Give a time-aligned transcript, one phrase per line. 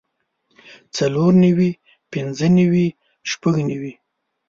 [0.97, 1.71] څلور نوي
[2.11, 2.87] پنځۀ نوي
[3.31, 3.93] شپږ نوي